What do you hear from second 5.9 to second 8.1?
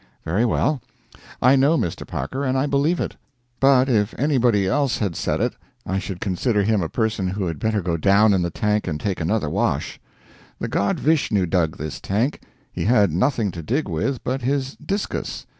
should consider him a person who had better go